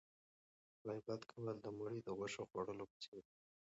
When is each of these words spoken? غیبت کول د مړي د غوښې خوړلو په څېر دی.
غیبت 0.87 1.21
کول 1.29 1.47
د 1.61 1.65
مړي 1.77 1.99
د 2.03 2.09
غوښې 2.17 2.43
خوړلو 2.49 2.85
په 2.91 2.97
څېر 3.03 3.21
دی. 3.29 3.37